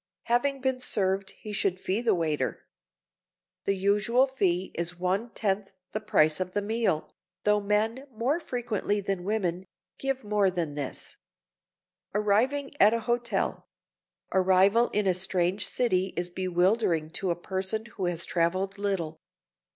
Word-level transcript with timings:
Having 0.23 0.61
been 0.61 0.79
served 0.79 1.29
he 1.37 1.53
should 1.53 1.79
fee 1.79 2.01
the 2.01 2.15
waiter. 2.15 2.65
The 3.65 3.75
usual 3.75 4.25
fee 4.25 4.71
is 4.73 4.97
one 4.97 5.29
tenth 5.29 5.69
the 5.91 5.99
price 6.01 6.39
of 6.39 6.53
the 6.53 6.61
meal, 6.63 7.11
though 7.43 7.61
men, 7.61 8.07
more 8.11 8.39
frequently 8.39 8.99
than 8.99 9.23
women, 9.23 9.63
give 9.99 10.23
more 10.23 10.49
than 10.49 10.73
this. 10.73 11.17
[Sidenote: 12.13 12.25
ARRIVING 12.25 12.71
AT 12.79 12.95
A 12.95 12.99
HOTEL] 13.01 13.67
Arrival 14.33 14.89
in 14.89 15.05
a 15.05 15.13
strange 15.13 15.67
city 15.67 16.15
is 16.17 16.31
bewildering 16.31 17.11
to 17.11 17.29
a 17.29 17.35
person 17.35 17.85
who 17.85 18.05
has 18.05 18.25
traveled 18.25 18.79
little. 18.79 19.19